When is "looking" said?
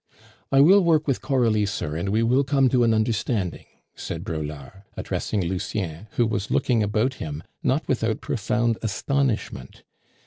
6.49-6.81